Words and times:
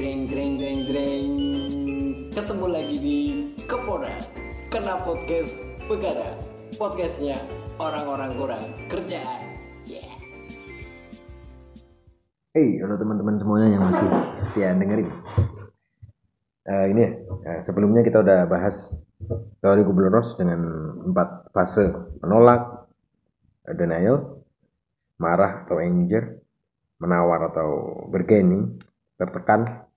Greng 0.00 0.32
greng 0.32 0.56
greng 0.56 0.80
greng. 0.88 1.30
Ketemu 2.32 2.66
lagi 2.72 2.96
di 3.04 3.18
Kepora. 3.68 4.16
Kena 4.72 4.96
podcast 5.04 5.52
Begara 5.92 6.40
Podcastnya 6.80 7.36
orang-orang 7.76 8.32
kurang 8.32 8.64
kerjaan 8.88 9.60
Yeah. 9.84 10.08
Hey, 12.56 12.80
halo 12.80 12.96
teman-teman 12.96 13.44
semuanya 13.44 13.76
yang 13.76 13.92
masih 13.92 14.08
setia 14.40 14.72
dengerin. 14.72 15.12
Eh, 16.64 16.84
ini 16.96 17.04
ya, 17.44 17.60
sebelumnya 17.60 18.00
kita 18.00 18.24
udah 18.24 18.48
bahas 18.48 19.04
teori 19.60 19.84
Kubler-Ross 19.84 20.40
dengan 20.40 20.64
empat 21.12 21.52
fase. 21.52 21.92
Menolak, 22.24 22.88
eh, 23.68 23.76
denial, 23.76 24.48
marah 25.20 25.68
atau 25.68 25.76
anger, 25.76 26.40
menawar 27.04 27.52
atau 27.52 27.68
bergaining, 28.08 28.80
tertekan 29.20 29.89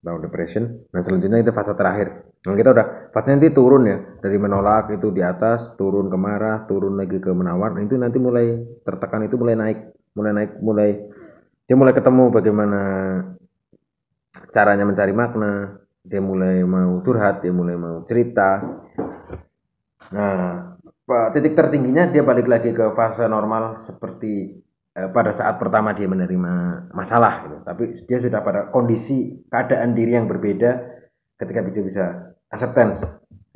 atau 0.00 0.16
depression. 0.16 0.64
Nah 0.92 1.00
selanjutnya 1.04 1.44
itu 1.44 1.52
fase 1.52 1.76
terakhir. 1.76 2.08
Nah 2.48 2.56
kita 2.56 2.72
udah 2.72 2.86
fase 3.12 3.36
nanti 3.36 3.52
turun 3.52 3.84
ya 3.84 3.98
dari 4.20 4.40
menolak 4.40 4.92
itu 4.96 5.12
di 5.12 5.20
atas, 5.20 5.76
turun 5.76 6.08
ke 6.08 6.16
marah, 6.16 6.64
turun 6.64 6.96
lagi 6.96 7.20
ke 7.20 7.30
menawar. 7.30 7.76
Nah, 7.76 7.84
itu 7.84 8.00
nanti 8.00 8.16
mulai 8.16 8.56
tertekan 8.80 9.28
itu 9.28 9.36
mulai 9.36 9.54
naik, 9.60 9.78
mulai 10.16 10.32
naik, 10.32 10.50
mulai 10.64 10.90
dia 11.70 11.78
mulai 11.78 11.94
ketemu 11.94 12.34
bagaimana 12.34 12.82
caranya 14.50 14.82
mencari 14.82 15.14
makna 15.14 15.78
dia 16.02 16.18
mulai 16.18 16.66
mau 16.66 16.98
curhat 17.04 17.46
dia 17.46 17.54
mulai 17.54 17.78
mau 17.78 18.02
cerita 18.08 18.58
nah 20.10 20.74
titik 21.34 21.54
tertingginya 21.54 22.10
dia 22.10 22.22
balik 22.26 22.50
lagi 22.50 22.74
ke 22.74 22.90
fase 22.94 23.26
normal 23.26 23.86
seperti 23.86 24.58
pada 25.08 25.32
saat 25.32 25.56
pertama 25.56 25.96
dia 25.96 26.04
menerima 26.04 26.52
masalah 26.92 27.48
gitu. 27.48 27.56
tapi 27.64 27.82
dia 28.04 28.18
sudah 28.20 28.44
pada 28.44 28.60
kondisi 28.68 29.40
keadaan 29.48 29.96
diri 29.96 30.18
yang 30.18 30.28
berbeda 30.28 31.00
ketika 31.40 31.64
dia 31.64 31.84
bisa 31.84 32.04
acceptance. 32.52 33.00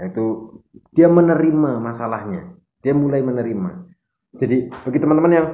Yaitu 0.00 0.56
dia 0.96 1.06
menerima 1.06 1.78
masalahnya. 1.78 2.56
Dia 2.80 2.96
mulai 2.96 3.20
menerima. 3.20 3.92
Jadi 4.40 4.72
bagi 4.72 4.98
teman-teman 4.98 5.32
yang 5.32 5.46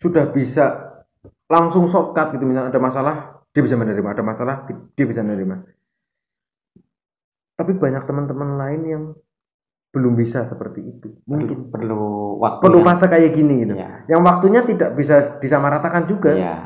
sudah 0.00 0.30
bisa 0.30 0.94
langsung 1.50 1.88
shortcut 1.90 2.36
gitu 2.36 2.44
misalnya 2.48 2.70
ada 2.72 2.80
masalah 2.80 3.16
dia 3.50 3.62
bisa 3.64 3.74
menerima. 3.74 4.08
Ada 4.14 4.22
masalah 4.24 4.56
dia 4.68 5.06
bisa 5.08 5.20
menerima. 5.26 5.56
Tapi 7.56 7.72
banyak 7.72 8.04
teman-teman 8.04 8.60
lain 8.60 8.82
yang 8.84 9.04
belum 9.96 10.12
bisa 10.12 10.44
seperti 10.44 10.84
itu. 10.84 11.08
Mungkin. 11.24 11.72
perlu 11.72 12.36
waktu 12.36 12.60
perlu 12.60 12.84
fase 12.84 13.08
kayak 13.08 13.32
gini 13.32 13.64
gitu. 13.64 13.74
Iya. 13.80 14.04
yang 14.12 14.20
waktunya 14.20 14.60
tidak 14.68 14.92
bisa 14.92 15.40
disamaratakan 15.40 16.04
juga. 16.04 16.36
Iya. 16.36 16.56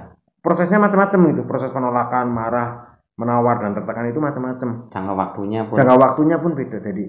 prosesnya 0.42 0.83
macam-macam 0.83 1.20
gitu. 1.31 1.42
Proses 1.47 1.70
penolakan 1.70 2.27
marah 2.33 2.98
menawar 3.14 3.61
dan 3.61 3.77
tertekan 3.77 4.11
itu 4.11 4.19
macam-macam. 4.19 4.89
Jangka 4.91 5.14
waktunya 5.14 5.61
pun 5.69 5.77
jangka 5.78 5.97
waktunya 6.00 6.37
pun 6.42 6.53
beda. 6.59 6.83
Jadi 6.83 7.05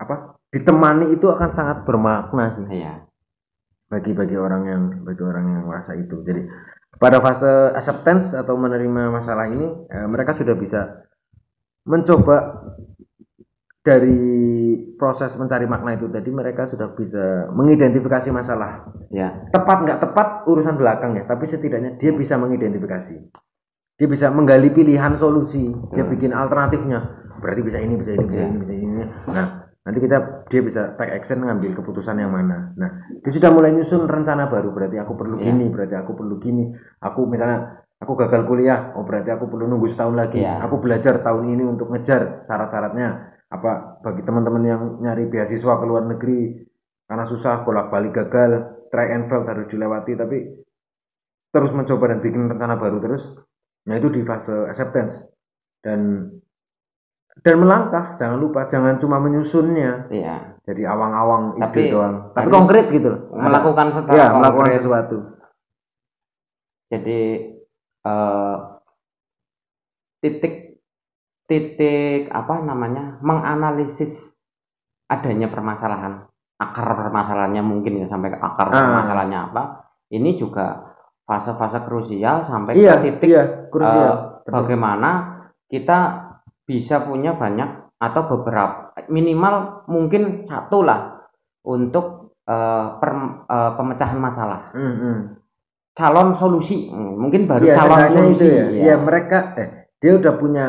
apa? 0.00 0.40
Ditemani 0.50 1.14
itu 1.14 1.30
akan 1.30 1.50
sangat 1.54 1.86
bermakna 1.86 2.56
sih. 2.56 2.66
Iya. 2.82 3.06
Bagi 3.86 4.10
bagi 4.16 4.34
orang 4.34 4.62
yang 4.66 4.82
bagi 5.06 5.22
orang 5.22 5.44
yang 5.54 5.62
merasa 5.68 5.94
itu. 5.94 6.24
Jadi 6.24 6.48
pada 6.98 7.20
fase 7.20 7.76
acceptance 7.76 8.32
atau 8.32 8.56
menerima 8.56 9.12
masalah 9.12 9.46
ini 9.46 9.68
eh, 9.92 10.08
mereka 10.08 10.32
sudah 10.34 10.56
bisa 10.56 11.04
mencoba 11.84 12.64
dari 13.84 14.16
proses 14.96 15.36
mencari 15.36 15.68
makna 15.68 15.92
itu 15.92 16.08
tadi 16.08 16.32
mereka 16.32 16.64
sudah 16.72 16.96
bisa 16.96 17.52
mengidentifikasi 17.52 18.32
masalah. 18.32 18.88
ya 19.12 19.44
Tepat 19.52 19.84
nggak 19.84 19.98
tepat 20.00 20.28
urusan 20.48 20.80
belakang 20.80 21.20
ya, 21.20 21.28
tapi 21.28 21.44
setidaknya 21.44 22.00
dia 22.00 22.16
bisa 22.16 22.40
mengidentifikasi. 22.40 23.16
Dia 23.94 24.08
bisa 24.10 24.32
menggali 24.32 24.72
pilihan 24.74 25.14
solusi, 25.20 25.70
dia 25.94 26.02
Betul. 26.02 26.12
bikin 26.18 26.32
alternatifnya. 26.34 26.98
Berarti 27.38 27.60
bisa 27.62 27.78
ini, 27.78 27.94
bisa 27.94 28.10
ini, 28.16 28.24
bisa 28.26 28.40
Iya. 28.42 28.48
ini, 28.50 28.58
bisa 28.64 28.74
ini. 28.74 29.04
Nah, 29.30 29.46
nanti 29.84 29.98
kita 30.00 30.48
dia 30.48 30.60
bisa 30.64 30.96
take 30.96 31.12
action 31.14 31.44
ngambil 31.44 31.76
keputusan 31.78 32.16
yang 32.18 32.32
mana. 32.32 32.72
Nah, 32.80 32.90
dia 33.20 33.30
sudah 33.30 33.52
mulai 33.52 33.70
nyusun 33.76 34.08
rencana 34.08 34.48
baru. 34.48 34.72
Berarti 34.72 34.96
aku 34.98 35.12
perlu 35.14 35.36
Iya. 35.38 35.52
gini, 35.52 35.68
berarti 35.68 35.94
aku 35.94 36.16
perlu 36.16 36.40
gini. 36.40 36.72
Aku 37.04 37.28
misalnya 37.28 37.84
aku 38.00 38.16
gagal 38.16 38.48
kuliah, 38.48 38.96
oh 38.96 39.04
berarti 39.06 39.30
aku 39.30 39.46
perlu 39.46 39.68
nunggu 39.68 39.86
setahun 39.86 40.16
lagi. 40.16 40.40
Iya. 40.42 40.64
Aku 40.66 40.80
belajar 40.80 41.20
tahun 41.20 41.52
ini 41.52 41.62
untuk 41.68 41.92
ngejar 41.92 42.48
syarat-syaratnya. 42.48 43.33
Apa 43.54 44.02
bagi 44.02 44.26
teman-teman 44.26 44.62
yang 44.66 44.82
nyari 44.98 45.30
beasiswa 45.30 45.78
ke 45.78 45.84
luar 45.86 46.10
negeri 46.10 46.66
karena 47.06 47.24
susah 47.30 47.62
bolak-balik 47.62 48.10
gagal, 48.10 48.82
try 48.90 49.14
and 49.14 49.30
fail 49.30 49.46
harus 49.46 49.70
dilewati 49.70 50.18
tapi 50.18 50.38
terus 51.54 51.70
mencoba 51.70 52.10
dan 52.10 52.18
bikin 52.18 52.50
rencana 52.50 52.74
baru 52.74 52.98
terus. 52.98 53.22
Nah, 53.86 53.94
itu 53.94 54.10
di 54.10 54.26
fase 54.26 54.66
acceptance. 54.66 55.30
Dan 55.84 56.26
dan 57.44 57.54
melangkah, 57.58 58.18
jangan 58.18 58.38
lupa, 58.38 58.66
jangan 58.70 58.98
cuma 58.98 59.18
menyusunnya 59.18 60.06
iya 60.10 60.54
jadi 60.64 60.88
awang-awang 60.88 61.60
Tapi 61.60 61.76
ide 61.76 61.92
doang. 61.92 62.14
Tapi 62.32 62.48
konkret 62.48 62.86
gitu 62.88 63.08
loh. 63.12 63.20
melakukan 63.36 63.86
secara 63.92 64.16
ya, 64.16 64.26
melakukan 64.32 64.68
konkret. 64.70 64.80
sesuatu. 64.80 65.18
jadi 66.88 67.20
eh, 68.06 68.56
titik 70.24 70.54
titik 71.44 72.28
apa 72.28 72.60
namanya 72.60 73.20
menganalisis 73.20 74.36
adanya 75.06 75.48
permasalahan 75.48 76.24
akar 76.56 76.88
permasalahannya 76.96 77.60
mungkin 77.60 78.00
ya 78.00 78.06
sampai 78.08 78.32
ke 78.32 78.38
akar 78.38 78.68
Ah. 78.68 78.78
permasalahannya 78.80 79.40
apa 79.52 79.62
ini 80.08 80.34
juga 80.34 80.94
fase-fase 81.24 81.84
krusial 81.84 82.44
sampai 82.44 82.76
Iya, 82.76 83.00
ke 83.00 83.02
titik 83.10 83.28
iya, 83.28 83.44
krusial. 83.68 84.44
eh, 84.44 84.48
bagaimana 84.48 85.10
kita 85.66 85.98
bisa 86.64 87.04
punya 87.04 87.32
banyak 87.32 87.96
atau 87.96 88.22
beberapa 88.28 88.92
minimal 89.08 89.84
mungkin 89.86 90.44
satu 90.44 90.80
lah 90.80 91.28
untuk 91.64 92.36
eh, 92.44 92.86
per- 93.00 93.44
eh, 93.44 93.72
pemecahan 93.74 94.20
masalah 94.20 94.68
Hmm, 94.72 94.94
hmm. 94.94 95.18
calon 95.96 96.36
solusi 96.36 96.92
mungkin 96.92 97.48
baru 97.48 97.64
Iya, 97.64 97.74
calon 97.74 98.00
solusi 98.10 98.44
itu 98.44 98.52
ya. 98.52 98.64
ya. 98.64 98.82
Iya, 98.84 98.94
mereka 99.00 99.38
eh 99.56 99.68
dia 99.96 100.12
udah 100.14 100.32
punya 100.36 100.64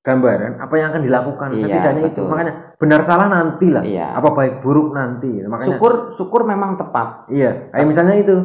gambaran 0.00 0.52
apa 0.58 0.74
yang 0.74 0.88
akan 0.90 1.02
dilakukan. 1.04 1.48
Iya, 1.52 1.64
Setidaknya 1.66 2.02
itu. 2.02 2.08
betul. 2.16 2.26
Makanya 2.28 2.52
benar 2.76 3.00
salah 3.04 3.28
nanti 3.28 3.66
lah. 3.68 3.84
Iya. 3.84 4.06
Apa 4.16 4.28
baik 4.32 4.54
buruk 4.60 4.92
nanti. 4.92 5.28
Makanya 5.44 5.68
syukur 5.76 5.92
syukur 6.16 6.40
memang 6.42 6.74
tepat 6.74 7.28
Iya, 7.28 7.68
kayak 7.70 7.86
misalnya 7.86 8.16
itu 8.16 8.36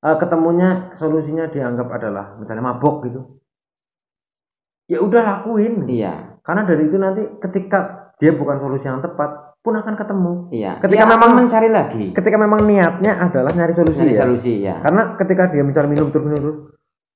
eh, 0.00 0.16
ketemunya 0.16 0.94
solusinya 0.96 1.46
dianggap 1.46 1.88
adalah 1.90 2.38
misalnya 2.38 2.62
mabok 2.64 3.04
gitu. 3.04 3.20
Ya 4.86 4.98
udah 4.98 5.22
lakuin. 5.22 5.86
iya 5.86 6.38
Karena 6.42 6.66
dari 6.66 6.86
itu 6.86 6.96
nanti 6.96 7.22
ketika 7.38 8.10
dia 8.18 8.34
bukan 8.34 8.58
solusi 8.58 8.84
yang 8.84 8.98
tepat 8.98 9.54
pun 9.60 9.76
akan 9.76 9.94
ketemu. 9.94 10.32
iya 10.50 10.80
Ketika 10.80 11.04
Dia 11.04 11.06
memang- 11.06 11.20
akan 11.20 11.38
mencari 11.38 11.68
lagi 11.68 12.04
Ketika 12.10 12.36
memang 12.36 12.64
niatnya 12.64 13.12
adalah 13.20 13.52
nyari 13.52 13.70
solusi 13.70 14.02
mencari 14.02 14.16
ya. 14.16 14.22
solusi 14.24 14.52
ya 14.58 14.74
Karena 14.80 15.02
ketika 15.14 15.46
dia 15.46 15.62
misalnya 15.62 15.90
minum 15.90 16.08
terus 16.08 16.24
minum 16.24 16.40
terus, 16.40 16.58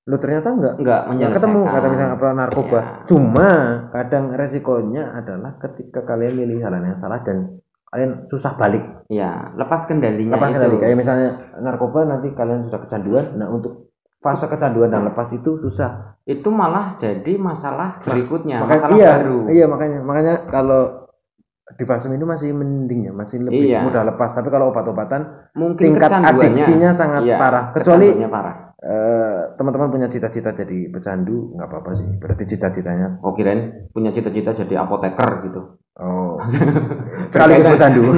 lu 0.05 0.17
ternyata 0.21 0.53
enggak 0.53 0.75
enggak 1.09 1.33
ketemu 1.33 1.61
kata 1.65 1.87
misalnya 1.89 2.13
apa 2.13 2.27
narkoba. 2.37 2.81
Iya. 2.81 3.09
Cuma 3.09 3.51
kadang 3.89 4.25
resikonya 4.37 5.17
adalah 5.17 5.57
ketika 5.57 6.05
kalian 6.05 6.45
milih 6.45 6.61
jalan 6.61 6.93
yang 6.93 6.99
salah 7.01 7.25
dan 7.25 7.57
kalian 7.89 8.29
susah 8.29 8.53
balik. 8.61 8.85
Iya 9.09 9.57
lepas 9.57 9.89
kendalinya 9.89 10.37
lepas 10.37 10.53
itu. 10.53 10.57
kendali. 10.61 10.77
Kayak 10.77 10.97
misalnya 11.01 11.29
narkoba 11.57 12.05
nanti 12.05 12.37
kalian 12.37 12.69
sudah 12.69 12.85
kecanduan. 12.85 13.33
Nah 13.41 13.49
untuk 13.49 13.97
fase 14.21 14.45
kecanduan 14.45 14.93
dan 14.93 15.09
lepas 15.09 15.33
itu 15.33 15.57
susah. 15.57 16.21
Itu 16.29 16.53
malah 16.53 17.01
jadi 17.01 17.41
masalah 17.41 18.05
berikutnya 18.05 18.61
makanya 18.61 18.81
masalah 18.85 18.97
iya 18.97 19.11
baru. 19.21 19.39
iya 19.53 19.65
makanya 19.69 19.99
makanya 20.05 20.35
kalau 20.49 20.83
di 21.81 21.85
fase 21.89 22.13
minum 22.13 22.29
masih 22.29 22.53
mending 22.53 23.09
ya 23.09 23.13
masih 23.17 23.41
lebih 23.41 23.73
Iya. 23.73 23.89
mudah 23.89 24.05
lepas. 24.05 24.37
Tapi 24.37 24.53
kalau 24.53 24.69
obat-obatan 24.69 25.49
mungkin 25.57 25.97
tingkat 25.97 26.13
adiksinya 26.13 26.93
sangat 26.93 27.25
iya, 27.25 27.41
parah. 27.41 27.73
Kecuali 27.73 28.21
eh, 28.85 29.41
teman-teman 29.57 29.89
punya 29.89 30.09
cita-cita 30.13 30.53
jadi 30.53 30.93
pecandu 30.93 31.57
nggak 31.57 31.69
apa-apa 31.69 31.91
sih. 31.97 32.09
Berarti 32.21 32.45
cita-citanya? 32.45 33.19
Oh 33.25 33.33
kirain 33.33 33.89
punya 33.91 34.13
cita-cita 34.13 34.53
jadi 34.53 34.85
apoteker 34.85 35.49
gitu. 35.49 35.61
Oh. 35.97 36.37
Sekaligus 37.33 37.73
pecandu. 37.73 38.03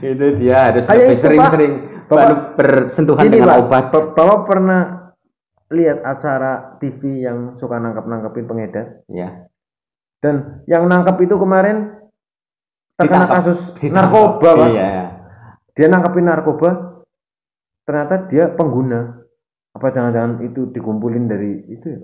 Itu 0.00 0.26
dia 0.40 0.56
harus 0.72 0.88
sering-sering 0.88 1.72
baru 2.08 2.56
bersentuhan 2.58 3.28
Gini, 3.28 3.38
dengan 3.38 3.48
Pak, 3.50 3.58
obat. 3.66 3.84
Ba- 3.92 4.10
Bapak 4.14 4.40
pernah 4.48 4.82
lihat 5.70 6.02
acara 6.02 6.78
TV 6.78 7.26
yang 7.26 7.58
suka 7.58 7.78
nangkep-nangkepin 7.78 8.46
pengedar? 8.46 9.02
Ya 9.10 9.46
dan 10.24 10.64
yang 10.66 10.88
nangkep 10.88 11.28
itu 11.28 11.36
kemarin 11.36 11.92
terkena 12.96 13.28
Ditangkap. 13.28 13.36
kasus 13.44 13.58
Ditangkap. 13.76 13.94
narkoba 13.94 14.50
pak. 14.56 14.68
Iya. 14.72 14.88
Dia 15.76 15.86
nangkepin 15.92 16.24
narkoba 16.26 16.70
ternyata 17.86 18.26
dia 18.26 18.50
pengguna 18.50 19.22
apa 19.72 19.86
jangan-jangan 19.88 20.42
itu 20.42 20.68
dikumpulin 20.68 21.24
dari 21.24 21.52
itu 21.68 21.86
ya? 21.86 22.00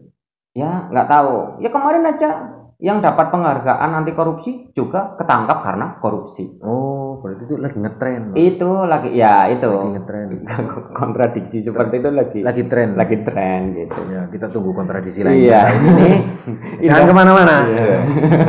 ya 0.52 0.73
nggak 0.88 1.08
tahu 1.08 1.34
ya 1.58 1.69
kemarin 1.69 2.05
aja 2.06 2.31
yang 2.79 2.99
dapat 2.99 3.31
penghargaan 3.31 3.94
anti 3.94 4.11
korupsi 4.11 4.75
juga 4.75 5.14
ketangkap 5.14 5.62
karena 5.62 6.02
korupsi. 6.02 6.58
Oh, 6.58 7.23
berarti 7.23 7.46
itu 7.46 7.55
lagi 7.55 7.79
ngetren. 7.79 8.23
Itu 8.34 8.70
lagi 8.82 9.14
ya 9.14 9.46
itu 9.46 9.70
Lagi 9.70 9.90
ngetren. 9.94 10.29
kontradiksi 10.99 11.62
seperti 11.62 12.02
itu 12.02 12.11
lagi 12.11 12.43
Lagi 12.43 12.67
tren. 12.67 12.99
lagi 12.99 13.23
tren 13.23 13.79
gitu. 13.79 14.02
Ya, 14.11 14.26
kita 14.26 14.50
tunggu 14.50 14.75
kontradiksi 14.75 15.23
lain. 15.23 15.46
Iya, 15.46 15.62
ini 15.70 16.11
Jangan 16.90 17.06
ke 17.06 17.14
mana-mana. 17.14 17.56
Iya. 17.70 17.99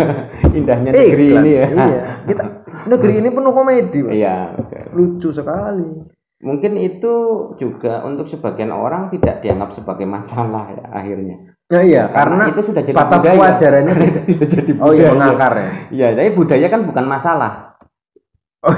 Indahnya 0.58 0.90
Eh, 0.90 0.98
negeri 0.98 1.26
iklan. 1.30 1.44
ini 1.46 1.52
ya. 1.54 1.66
Iya. 1.70 2.02
Kita 2.26 2.44
negeri 2.90 3.14
ini 3.22 3.30
penuh 3.30 3.54
komedi. 3.54 4.00
Iya. 4.18 4.38
Lucu 4.98 5.30
sekali. 5.30 6.10
Mungkin 6.44 6.76
itu 6.76 7.14
juga 7.56 8.04
untuk 8.04 8.28
sebagian 8.28 8.76
orang 8.76 9.08
tidak 9.16 9.40
dianggap 9.40 9.80
sebagai 9.80 10.04
masalah 10.04 10.76
ya 10.76 10.86
akhirnya. 10.92 11.56
Ya 11.72 11.82
iya, 11.82 12.04
karena, 12.12 12.52
itu 12.52 12.70
sudah 12.70 12.84
jadi 12.84 12.94
batas 12.94 13.24
budaya. 13.24 13.34
kewajarannya 13.40 13.94
Karena 13.96 14.06
itu 14.12 14.20
sudah 14.36 14.48
jadi 14.52 14.72
Oh 14.84 14.92
iya, 14.92 15.10
budaya. 15.10 15.16
mengakar 15.16 15.54
ya. 15.56 15.70
Iya, 15.90 16.08
tapi 16.20 16.30
budaya 16.36 16.68
kan 16.68 16.82
bukan 16.84 17.06
masalah. 17.08 17.52
Oh. 18.62 18.72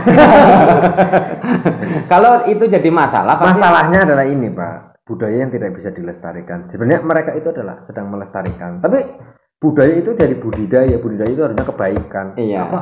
Kalau 2.12 2.46
itu 2.50 2.64
jadi 2.70 2.90
masalah, 2.94 3.42
pasti 3.42 3.58
Masalahnya 3.60 4.00
adalah 4.06 4.26
ini, 4.30 4.48
Pak. 4.54 4.76
Budaya 5.06 5.46
yang 5.46 5.54
tidak 5.54 5.78
bisa 5.78 5.94
dilestarikan. 5.94 6.66
Sebenarnya 6.74 7.06
mereka 7.06 7.32
itu 7.38 7.54
adalah 7.54 7.82
sedang 7.86 8.10
melestarikan. 8.10 8.82
Tapi 8.82 9.06
budaya 9.62 9.94
itu 9.94 10.18
dari 10.18 10.34
budidaya. 10.34 10.98
Budidaya 10.98 11.30
itu 11.30 11.42
harusnya 11.46 11.66
kebaikan. 11.66 12.26
Iya. 12.38 12.60
Apa? 12.66 12.80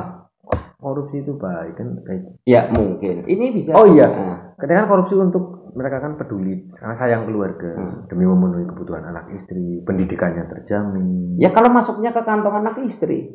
Korupsi 0.84 1.16
itu 1.18 1.32
baik 1.34 1.74
kan 1.74 1.88
baik. 1.98 2.22
ya 2.44 2.68
mungkin. 2.68 3.24
Ini 3.24 3.44
bisa. 3.50 3.72
Oh 3.72 3.88
iya. 3.88 4.04
Nah, 4.04 4.38
Kadang 4.54 4.76
kan 4.78 4.86
korupsi 4.86 5.16
untuk 5.16 5.44
mereka 5.72 5.98
kan 5.98 6.14
peduli 6.14 6.70
karena 6.70 6.94
sayang 6.94 7.24
keluarga 7.24 7.72
Hmm. 7.72 8.04
demi 8.06 8.22
memenuhi 8.22 8.62
kebutuhan 8.64 9.02
anak 9.02 9.32
istri, 9.32 9.80
pendidikannya 9.82 10.46
terjamin. 10.46 11.34
ya 11.34 11.50
kalau 11.50 11.66
masuknya 11.68 12.12
ke 12.12 12.22
kantong 12.22 12.54
anak 12.54 12.78
istri, 12.80 13.34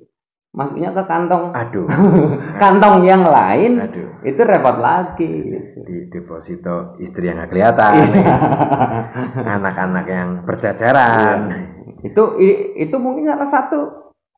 masuknya 0.49 0.93
ke 0.93 1.03
kantong 1.03 1.51
Aduh, 1.51 1.83
kantong 2.63 3.03
yang 3.03 3.27
lain, 3.27 3.81
aduh. 3.81 4.23
itu 4.23 4.39
repot 4.39 4.77
lagi. 4.77 5.33
Di 5.75 6.07
deposito 6.07 6.95
istri 6.97 7.27
yang 7.27 7.37
nggak 7.37 7.49
kelihatan, 7.49 7.93
anak-anak 9.35 10.05
yang 10.07 10.29
berjajaran. 10.43 11.39
itu 11.99 12.23
i- 12.37 12.59
itu 12.79 12.95
mungkin 12.95 13.27
salah 13.27 13.43
satu 13.45 13.79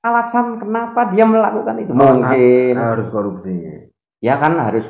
alasan 0.01 0.57
kenapa 0.57 1.13
dia 1.13 1.24
melakukan 1.24 1.75
itu. 1.77 1.92
Oh, 1.94 1.98
Mungkin. 2.18 2.74
ha- 2.75 2.94
harus 2.94 3.07
korupsi. 3.09 3.53
ya 4.21 4.38
kan 4.38 4.53
harus 4.53 4.86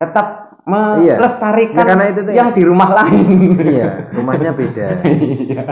tetap 0.00 0.48
Iya. 0.68 1.16
melestarikan 1.16 1.80
Ya, 1.80 1.88
karena 1.88 2.04
itu 2.12 2.20
tuh 2.20 2.32
yang 2.36 2.52
di 2.52 2.60
rumah 2.60 2.92
lain. 2.92 3.56
Iya, 3.56 4.12
rumahnya 4.12 4.52
beda. 4.52 5.00
Iya. 5.08 5.62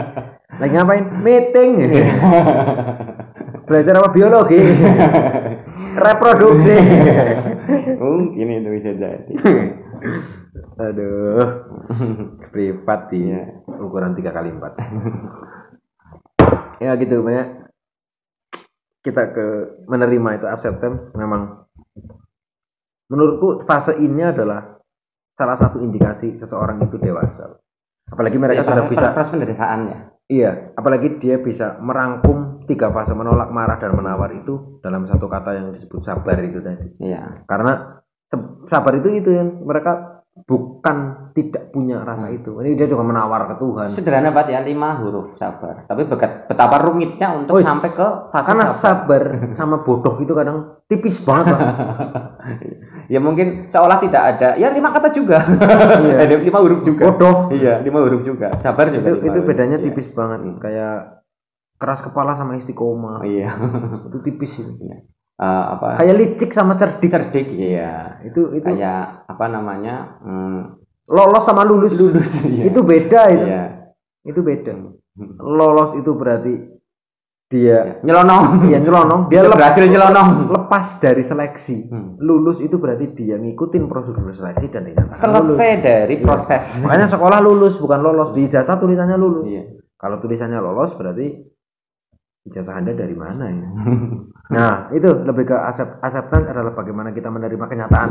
Lagi 0.57 0.73
ngapain? 0.73 1.05
Meeting. 1.21 1.71
Belajar 3.69 3.93
apa 3.93 4.09
biologi? 4.09 4.57
Reproduksi. 6.09 6.73
Mungkin 8.01 8.47
itu 8.57 8.69
bisa 8.73 8.89
jadi. 8.97 9.33
Aduh. 10.81 11.45
Privat 12.49 13.13
di 13.13 13.21
Iya. 13.29 13.41
ukuran 13.77 14.17
3 14.17 14.33
kali 14.33 14.49
4. 14.49 14.73
ya 16.77 16.93
gitu 16.95 17.21
banyak 17.21 17.66
kita 19.07 19.31
ke 19.31 19.45
menerima 19.87 20.43
itu 20.43 20.45
acceptance 20.51 21.15
memang 21.15 21.63
menurutku 23.07 23.63
fase 23.63 23.95
ini 24.03 24.19
adalah 24.19 24.83
salah 25.39 25.55
satu 25.55 25.79
indikasi 25.79 26.35
seseorang 26.35 26.83
itu 26.83 26.99
dewasa. 26.99 27.55
Apalagi 28.11 28.35
mereka 28.35 28.63
Ya, 28.63 28.67
sudah 28.67 28.85
bisa 28.91 29.07
proses 29.15 29.31
penderitaan 29.31 29.79
ya. 29.87 29.99
Iya, 30.27 30.51
apalagi 30.75 31.23
dia 31.23 31.39
bisa 31.39 31.79
merangkum 31.79 32.67
tiga 32.67 32.91
fase 32.91 33.15
menolak, 33.15 33.47
marah, 33.47 33.79
dan 33.79 33.95
menawar 33.95 34.35
itu 34.35 34.83
dalam 34.83 35.07
satu 35.07 35.31
kata 35.31 35.55
yang 35.55 35.71
disebut 35.71 36.03
sabar 36.03 36.35
itu 36.43 36.59
tadi. 36.59 36.99
Iya. 36.99 37.47
Karena 37.47 38.03
sabar 38.67 38.91
itu 38.99 39.07
itu 39.23 39.31
yang 39.31 39.63
mereka 39.63 40.16
bukan 40.47 41.27
tidak 41.35 41.75
punya 41.75 41.99
rasa 42.01 42.31
itu. 42.31 42.55
Ini 42.63 42.73
dia 42.73 42.87
juga 42.87 43.03
menawar 43.03 43.51
ke 43.51 43.59
Tuhan. 43.59 43.91
Sederhana 43.91 44.31
banget 44.31 44.55
ya 44.55 44.59
lima 44.63 44.95
huruf 44.95 45.35
sabar. 45.35 45.83
Tapi 45.83 46.07
betapa 46.47 46.75
rumitnya 46.81 47.35
untuk 47.35 47.51
Oh, 47.51 47.61
sampai 47.61 47.91
ke 47.91 48.07
fase 48.31 48.47
Karena 48.47 48.65
sabar. 48.71 49.21
sabar 49.21 49.23
sama 49.59 49.83
bodoh 49.83 50.15
itu 50.17 50.31
kadang 50.31 50.79
tipis 50.87 51.19
banget. 51.19 51.51
Pak. 51.51 51.61
ya 53.13 53.19
mungkin 53.19 53.67
seolah 53.67 53.99
tidak 53.99 54.23
ada. 54.23 54.49
Ya 54.55 54.71
lima 54.71 54.89
kata 54.89 55.11
juga. 55.11 55.43
Iya. 56.07 56.15
Ada 56.23 56.35
lima 56.39 56.59
huruf 56.63 56.79
juga. 56.81 57.03
bodoh. 57.05 57.51
Iya, 57.51 57.83
lima 57.83 57.99
huruf 57.99 58.23
juga. 58.23 58.47
Sabar 58.63 58.87
juga. 58.87 59.11
Itu, 59.11 59.27
itu 59.27 59.39
huruf. 59.43 59.47
bedanya 59.51 59.77
Iya. 59.77 59.85
tipis 59.91 60.07
banget. 60.15 60.39
Kayak 60.63 61.19
keras 61.75 61.99
kepala 61.99 62.31
sama 62.33 62.55
istiqomah. 62.55 63.27
Iya. 63.27 63.51
Itu 64.07 64.23
tipis 64.23 64.63
itu. 64.63 64.71
Eh, 65.37 65.43
apa? 65.69 65.95
Kayak 65.95 66.15
licik 66.17 66.49
sama 66.49 66.73
cerdik. 66.73 67.07
cerdik 67.07 67.47
iya. 67.51 68.17
Itu 68.21 68.51
itu 68.51 68.65
Kayak 68.65 69.27
apa 69.27 69.45
namanya? 69.45 70.17
Hmm, 70.19 70.81
lolos 71.05 71.43
sama 71.43 71.61
lulus. 71.61 71.93
lulus 71.93 72.41
iya. 72.47 72.65
Itu 72.65 72.81
beda 72.81 73.21
itu. 73.29 73.45
Iya. 73.45 73.63
Itu 74.23 74.41
beda. 74.41 74.73
lolos 75.39 75.93
itu 75.93 76.11
berarti 76.11 76.53
dia 77.47 78.03
Nyelonong. 78.03 78.67
ya 78.67 78.77
nyelonong 78.77 79.21
dia 79.25 79.39
Dia 79.39 79.47
lep- 79.47 79.55
berhasil 79.55 79.83
nyelonong. 79.83 80.29
lepas 80.51 80.99
dari 80.99 81.23
seleksi 81.23 81.87
Hmm. 81.87 82.19
lulus 82.19 82.59
itu 82.59 82.75
berarti 82.75 83.07
dia 83.15 83.33
ngikutin 83.35 83.87
prosedur 83.87 84.27
seleksi 84.29 84.67
dan 84.67 84.83
dinyatakan 84.83 85.15
lulus 85.31 85.55
Selesai 85.55 85.71
dari 85.79 86.15
proses. 86.19 86.63
makanya 86.77 87.07
sekolah 87.07 87.39
lulus 87.39 87.77
bukan 87.77 87.97
lolos 87.99 88.29
di 88.31 88.45
ijazah 88.45 88.75
tulisannya 88.75 89.15
lulus 89.15 89.47
Iya. 89.47 89.63
kalau 89.95 90.19
tulisannya 90.19 90.59
lolos 90.59 90.91
berarti 90.93 91.39
ijazah 92.47 92.75
anda 92.75 92.91
dari 92.91 93.13
mana 93.13 93.45
ya? 93.47 93.67
Nah 94.47 94.87
itu 94.95 95.11
lebih 95.27 95.43
ke 95.43 95.55
accept, 95.59 95.99
acceptance 95.99 96.47
adalah 96.47 96.71
bagaimana 96.71 97.11
kita 97.11 97.27
menerima 97.27 97.67
kenyataan. 97.67 98.09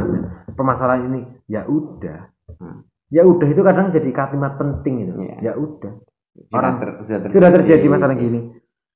Permasalahan 0.53 1.09
ini 1.09 1.21
ya 1.49 1.65
udah. 1.65 2.29
Hmm. 2.61 2.85
ya 3.09 3.25
udah 3.25 3.49
itu 3.49 3.65
kadang 3.65 3.89
jadi 3.89 4.11
kalimat 4.13 4.61
penting 4.61 5.09
itu. 5.09 5.13
Iya. 5.17 5.37
ya 5.41 5.53
udah. 5.57 5.93
Sudah 6.37 6.53
Orang- 6.53 6.77
ter- 6.77 6.97
sudah 7.01 7.19
terjadi. 7.25 7.33
sudah 7.33 7.51
terjadi 7.57 7.87
masalah 7.89 8.15
gini. 8.15 8.41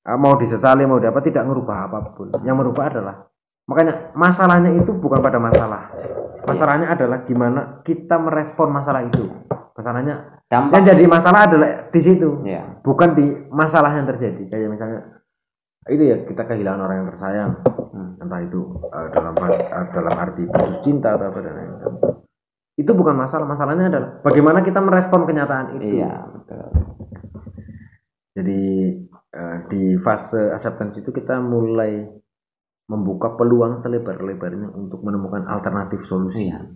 Ah, 0.00 0.20
mau 0.20 0.36
disesali 0.36 0.84
mau 0.84 1.00
dapat 1.00 1.32
tidak 1.32 1.48
merubah 1.48 1.88
apa 1.88 2.12
pun. 2.12 2.28
Yang 2.44 2.56
merubah 2.60 2.84
adalah 2.92 3.16
makanya 3.64 4.12
masalahnya 4.12 4.76
itu 4.76 4.92
bukan 4.92 5.20
pada 5.20 5.40
masalah. 5.40 5.96
Masalahnya 6.44 6.92
adalah 6.92 7.24
gimana 7.24 7.80
kita 7.84 8.20
merespon 8.20 8.68
masalah 8.68 9.00
itu. 9.00 9.24
Masalahnya 9.72 10.44
yang 10.52 10.68
Dampak. 10.68 10.92
jadi 10.92 11.04
masalah 11.08 11.48
adalah 11.48 11.88
di 11.88 12.00
situ. 12.04 12.44
Iya. 12.44 12.84
bukan 12.84 13.16
di 13.16 13.24
masalah 13.48 13.96
yang 13.96 14.04
terjadi. 14.04 14.44
Kayak 14.44 14.68
misalnya 14.68 15.00
itu 15.86 16.02
ya 16.04 16.16
kita 16.22 16.42
kehilangan 16.44 16.80
orang 16.80 16.96
yang 16.98 17.08
tersayang 17.08 17.52
Hmm. 17.90 18.14
entah 18.22 18.38
itu 18.38 18.60
uh, 18.86 19.10
dalam 19.10 19.34
uh, 19.34 19.50
dalam 19.90 20.14
arti 20.14 20.46
putus 20.46 20.78
cinta 20.80 21.18
atau 21.18 21.26
apa 21.26 21.42
dan 21.42 21.52
lain-lain 21.52 21.94
itu 22.78 22.90
bukan 22.94 23.18
masalah 23.18 23.42
masalahnya 23.44 23.90
adalah 23.90 24.10
bagaimana 24.22 24.62
kita 24.62 24.78
merespon 24.78 25.26
kenyataan 25.26 25.74
itu 25.74 25.98
Iya, 25.98 26.30
betul. 26.30 26.70
jadi 28.30 28.62
uh, 29.34 29.56
di 29.66 29.98
fase 29.98 30.54
acceptance 30.54 31.02
itu 31.02 31.10
kita 31.10 31.42
mulai 31.42 32.06
membuka 32.86 33.34
peluang 33.34 33.78
selebar-lebarnya 33.78 34.70
untuk 34.70 35.02
menemukan 35.02 35.46
alternatif 35.46 36.06
solusi 36.06 36.46
Iya. 36.46 36.70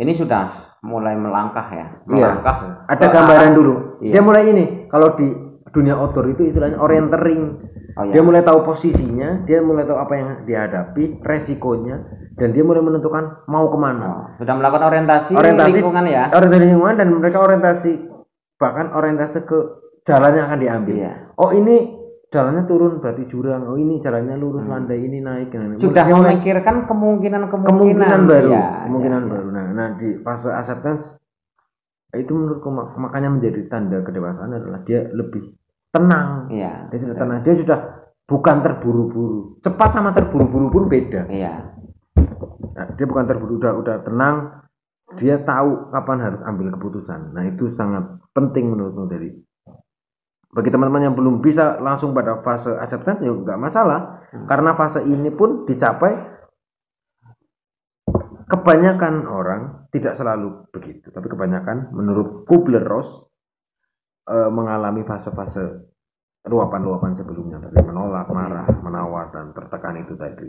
Ini 0.00 0.12
sudah 0.16 0.76
mulai 0.80 1.12
melangkah 1.12 1.68
ya. 1.68 1.86
Iya. 2.08 2.40
Melangkah. 2.40 2.56
ada 2.88 2.96
ke 2.96 3.12
gambaran 3.12 3.52
dulu 3.52 3.74
Iya. 4.00 4.12
dia 4.16 4.22
mulai 4.24 4.48
ini 4.48 4.64
kalau 4.88 5.12
di 5.14 5.28
dunia 5.70 5.94
outdoor 5.94 6.26
itu 6.28 6.46
istilahnya 6.46 6.76
orientering 6.76 7.70
Oh, 7.90 8.06
iya. 8.06 8.14
Dia 8.14 8.22
mulai 8.22 8.46
tahu 8.46 8.62
posisinya, 8.62 9.42
dia 9.42 9.58
mulai 9.60 9.82
tahu 9.82 9.98
apa 9.98 10.14
yang 10.14 10.28
dihadapi, 10.46 11.18
resikonya, 11.20 11.98
dan 12.32 12.54
dia 12.54 12.62
mulai 12.62 12.80
menentukan 12.80 13.42
mau 13.44 13.66
ke 13.66 13.74
mana. 13.74 14.06
Oh, 14.06 14.24
sudah 14.38 14.54
melakukan 14.54 14.86
orientasi, 14.86 15.34
Orientasi- 15.34 15.74
lingkungan 15.74 16.06
ya. 16.06 16.30
Orientasi 16.30 16.70
lingkungan 16.70 16.94
dan 16.94 17.08
mereka 17.10 17.42
orientasi 17.42 17.92
bahkan 18.56 18.94
orientasi 18.94 19.42
ke 19.42 19.58
jalan 20.06 20.32
yang 20.32 20.46
akan 20.46 20.60
diambil. 20.62 20.94
Iya. 20.96 21.12
Oh 21.34 21.50
ini 21.50 21.76
jalannya 22.30 22.62
turun 22.64 23.02
berarti 23.02 23.26
jurang. 23.26 23.66
Oh 23.66 23.74
ini 23.74 23.98
jalannya 23.98 24.38
lurus 24.38 24.62
Hmm. 24.62 24.70
landai 24.70 25.02
ini 25.02 25.18
naik. 25.18 25.50
Nah. 25.50 25.74
Sudah 25.76 26.04
mulai 26.06 26.38
memikirkan 26.38 26.86
kemungkinan-kemungkinan 26.86 27.74
kemungkinan 27.74 28.20
baru, 28.24 28.50
Iya, 28.54 28.66
kemungkinan 28.86 29.22
iya, 29.26 29.30
baru. 29.34 29.48
Nah, 29.50 29.66
nah 29.74 29.88
di 29.98 30.08
fase 30.22 30.48
acceptance 30.48 31.10
itu 32.12 32.30
menurutku 32.30 32.70
mak- 32.70 32.94
makanya 32.96 33.34
menjadi 33.34 33.66
tanda 33.66 33.98
kedewasaan 34.00 34.54
adalah 34.54 34.78
dia 34.82 35.10
lebih 35.10 35.58
tenang. 35.90 36.50
Iya. 36.50 36.90
Dia 36.90 36.98
sudah 37.02 37.16
tenang. 37.18 37.38
Dia 37.42 37.54
sudah 37.58 37.78
bukan 38.26 38.56
terburu-buru. 38.62 39.40
Cepat 39.62 39.88
sama 39.94 40.10
terburu-buru 40.14 40.66
pun 40.70 40.84
beda. 40.86 41.26
Iya. 41.30 41.54
Nah, 42.70 42.86
dia 42.96 43.06
bukan 43.06 43.24
terburu 43.26 43.58
udah 43.60 43.72
udah 43.76 43.96
tenang 44.06 44.60
dia 45.18 45.42
tahu 45.42 45.90
kapan 45.90 46.18
harus 46.22 46.40
ambil 46.46 46.70
keputusan 46.70 47.34
nah 47.34 47.42
itu 47.42 47.66
sangat 47.74 48.06
penting 48.30 48.70
menurutku 48.70 49.10
dari 49.10 49.34
bagi 50.50 50.70
teman-teman 50.70 51.10
yang 51.10 51.14
belum 51.18 51.42
bisa 51.42 51.82
langsung 51.82 52.14
pada 52.14 52.42
fase 52.42 52.70
acceptance 52.78 53.22
ya 53.22 53.34
nggak 53.34 53.58
masalah 53.58 54.22
Hmm. 54.30 54.46
karena 54.46 54.78
fase 54.78 55.02
ini 55.02 55.26
pun 55.34 55.66
dicapai 55.66 56.14
kebanyakan 58.46 59.26
orang 59.26 59.90
tidak 59.90 60.14
selalu 60.14 60.70
begitu 60.70 61.10
tapi 61.10 61.26
kebanyakan 61.26 61.90
menurut 61.90 62.46
Kubler-Ross 62.46 63.26
eh, 64.30 64.50
mengalami 64.50 65.02
fase-fase 65.02 65.90
luapan-luapan 66.40 67.12
sebelumnya 67.12 67.60
tadi 67.60 67.84
menolak, 67.84 68.30
marah, 68.30 68.64
menawar 68.80 69.28
dan 69.28 69.52
tertekan 69.52 70.00
itu 70.00 70.16
tadi. 70.16 70.48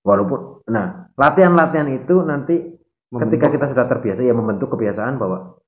Walaupun 0.00 0.64
nah, 0.70 1.10
latihan-latihan 1.12 1.90
itu 1.92 2.22
nanti 2.22 2.56
ketika 3.08 3.50
kita 3.50 3.66
sudah 3.68 3.84
terbiasa 3.84 4.20
ya 4.22 4.32
membentuk 4.32 4.72
kebiasaan 4.72 5.20
bahwa 5.20 5.58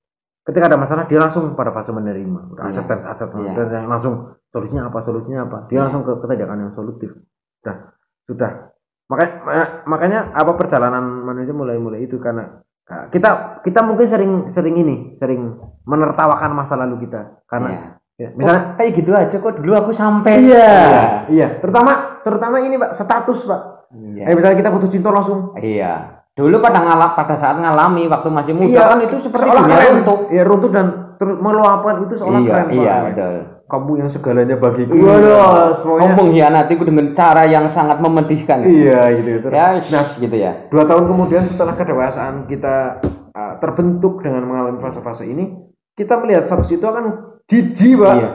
ketika 0.46 0.72
ada 0.72 0.78
masalah 0.80 1.04
dia 1.04 1.20
langsung 1.20 1.52
pada 1.52 1.72
fase 1.72 1.92
menerima 1.92 2.56
udah 2.56 2.64
Iya. 2.64 2.72
acceptance 2.72 3.04
acceptance 3.04 3.44
Iya. 3.44 3.52
acceptance, 3.52 3.88
langsung 3.88 4.14
solusinya 4.48 4.82
apa 4.88 4.98
solusinya 5.04 5.40
apa 5.44 5.58
dia 5.68 5.76
Iya. 5.76 5.82
langsung 5.88 6.02
ke 6.08 6.12
ketindakan 6.24 6.58
yang 6.64 6.72
solutif 6.72 7.10
sudah 7.60 7.76
sudah 8.24 8.50
makanya 9.08 9.32
ma- 9.44 9.72
makanya 9.84 10.20
apa 10.32 10.52
perjalanan 10.56 11.04
manusia 11.20 11.52
mulai 11.52 11.76
mulai 11.76 12.00
itu 12.04 12.16
karena 12.16 12.60
nah, 12.90 13.06
kita 13.06 13.28
kita 13.62 13.80
mungkin 13.80 14.04
sering 14.04 14.32
sering 14.48 14.74
ini 14.76 14.96
sering 15.14 15.54
menertawakan 15.84 16.50
masa 16.52 16.74
lalu 16.74 17.06
kita 17.06 17.40
karena 17.46 17.70
Iya. 17.70 17.86
ya, 18.18 18.28
misalnya 18.34 18.62
Oh, 18.62 18.74
kayak 18.76 18.90
gitu 18.92 19.10
aja 19.14 19.36
kok 19.38 19.54
dulu 19.56 19.72
aku 19.74 19.90
sampai 19.90 20.34
iya 20.42 20.70
iya 21.26 21.48
terutama 21.56 21.92
terutama 22.20 22.58
ini 22.58 22.74
pak 22.76 22.92
status 22.92 23.46
pak 23.46 23.62
Iya. 23.90 24.22
eh 24.26 24.34
misalnya 24.34 24.58
kita 24.58 24.70
putus 24.70 24.90
cinta 24.90 25.08
langsung 25.08 25.54
Iya. 25.56 26.18
Dulu 26.30 26.56
pada 26.58 26.80
ngalap 26.80 27.14
pada 27.14 27.34
saat 27.34 27.58
ngalami 27.58 28.06
waktu 28.06 28.28
masih 28.28 28.52
muda 28.52 28.66
Iya, 28.66 28.82
kan 28.86 28.98
itu 29.00 29.16
seperti 29.18 29.44
seolah 29.44 29.64
keren 29.66 29.92
runtuh. 29.98 30.18
ya 30.30 30.42
runtuh 30.42 30.70
dan 30.70 30.86
meluapkan 31.18 31.94
itu 32.00 32.14
seolah 32.16 32.38
Iya, 32.38 32.48
keren 32.48 32.66
Pak. 32.66 32.74
iya 32.74 32.94
betul. 33.02 33.34
Kamu 33.70 33.92
yang 33.96 34.10
segalanya 34.10 34.54
bagiku 34.54 34.90
Iya. 34.90 35.06
waduh 35.06 35.38
semuanya 35.72 36.02
Kamu 36.08 36.18
mengkhianatiku 36.20 36.82
dengan 36.82 37.06
cara 37.12 37.42
yang 37.44 37.66
sangat 37.66 37.98
memedihkan. 37.98 38.66
iya 38.66 39.14
gitu 39.14 39.38
gitu 39.38 39.46
Ya, 39.48 39.78
nah 39.86 40.04
gitu 40.10 40.34
ya. 40.34 40.52
dua 40.66 40.84
tahun 40.84 41.06
kemudian 41.06 41.42
setelah 41.42 41.72
kedewasaan 41.72 42.44
kita 42.44 42.98
uh, 43.30 43.54
terbentuk 43.56 44.20
dengan 44.20 44.42
mengalami 44.44 44.78
fase-fase 44.78 45.24
ini 45.24 45.54
kita 45.92 46.18
melihat 46.18 46.44
status 46.44 46.68
itu 46.68 46.82
akan 46.82 47.04
jijik 47.46 47.94
pak 47.96 48.14
Iya. 48.16 48.30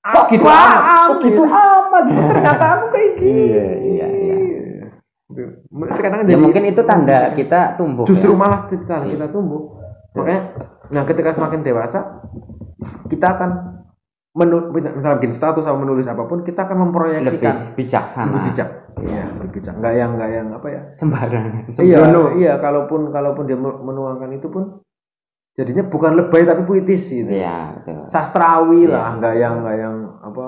Kok 0.00 0.26
gitu 0.30 0.48
amat? 0.48 0.80
Kok 1.06 1.16
gitu 1.20 1.42
amat? 1.44 2.04
ternyata 2.08 2.66
aku 2.72 2.86
kayak 2.88 3.10
gini 3.14 3.28
Iya, 3.30 3.66
iya, 3.78 4.06
iya. 4.08 4.36
Gitu. 5.28 5.44
Sekarang 5.92 6.18
Ya 6.20 6.26
jadi- 6.26 6.40
mungkin 6.40 6.62
itu 6.66 6.82
tanda 6.82 7.30
kita 7.32 7.76
tumbuh. 7.76 8.02
justru 8.02 8.32
ya. 8.32 8.38
malah 8.38 8.60
kita 8.66 8.96
kita 9.04 9.26
tumbuh 9.28 9.76
makanya 10.10 10.42
nah 10.88 11.04
ketika 11.04 11.30
semakin 11.30 11.62
dewasa 11.62 12.18
kita 13.06 13.26
akan 13.30 13.50
menu 14.30 14.70
misalnya 14.70 15.18
bikin 15.18 15.34
status 15.34 15.66
atau 15.66 15.74
menulis 15.74 16.06
apa 16.06 16.22
pun 16.22 16.40
kita 16.40 16.62
akan 16.62 16.76
lebih 16.76 16.84
memproyeksikan 16.86 17.54
bijaksana. 17.74 18.30
lebih 18.30 18.42
bijak 18.46 18.68
iya 19.02 19.24
lebih 19.28 19.50
bijak 19.52 19.74
nggak 19.74 19.94
yang 19.96 20.10
nggak 20.14 20.30
yang 20.30 20.46
apa 20.52 20.66
ya 20.68 20.82
Sembarangan. 20.92 21.62
iya 21.78 21.98
iya 22.32 22.52
kalaupun 22.56 23.10
kalaupun 23.10 23.44
dia 23.44 23.58
men- 23.58 23.80
menuangkan 23.80 24.30
itu 24.30 24.46
pun 24.46 24.78
jadinya 25.50 25.82
bukan 25.82 26.14
lebay 26.14 26.46
tapi 26.46 26.62
puitis 26.62 27.04
gitu 27.04 27.26
Iya, 27.26 27.74
betul. 27.76 28.06
sastrawi 28.06 28.86
Iya. 28.86 28.94
lah 28.94 29.08
nggak 29.18 29.34
yang 29.34 29.54
nggak 29.60 29.76
yang 29.76 29.96
apa 30.22 30.44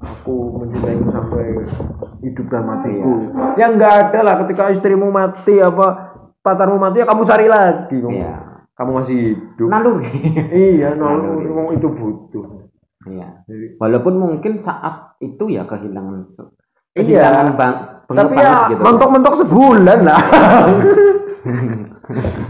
aku 0.00 0.34
mencintaimu 0.58 1.06
sampai 1.08 1.44
hidup 2.20 2.46
dan 2.48 2.62
matiku 2.64 3.12
Iya. 3.20 3.44
ya 3.54 3.66
nggak 3.68 3.92
ada 4.02 4.18
lah 4.22 4.34
ketika 4.42 4.72
istrimu 4.72 5.08
mati 5.08 5.60
apa 5.60 5.86
pacarmu 6.40 6.80
mati 6.80 6.98
ya 6.98 7.06
kamu 7.06 7.22
cari 7.22 7.46
lagi 7.46 8.00
Iya. 8.00 8.64
kamu 8.72 8.90
masih 8.96 9.16
hidup 9.36 9.68
Naluri. 9.68 10.08
iya 10.50 10.96
Naluri. 10.98 11.76
itu 11.76 11.86
butuh 11.86 12.61
Iya. 13.02 13.28
Walaupun 13.76 14.14
mungkin 14.14 14.58
saat 14.58 15.14
itu 15.18 15.48
ya 15.48 15.64
kehilangan 15.64 16.28
Iya. 16.92 17.24
kehilangan 17.24 17.48
bang, 17.56 17.74
tapi 18.06 18.36
ya 18.36 18.68
gitu. 18.68 18.80
mentok-mentok 18.84 19.34
sebulan 19.40 19.98
lah 20.04 20.20